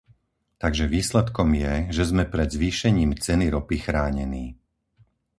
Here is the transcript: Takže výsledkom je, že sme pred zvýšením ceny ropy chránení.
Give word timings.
Takže 0.63 0.89
výsledkom 0.95 1.49
je, 1.63 1.73
že 1.95 2.03
sme 2.11 2.23
pred 2.33 2.49
zvýšením 2.57 3.11
ceny 3.25 3.45
ropy 3.55 3.75
chránení. 3.85 4.45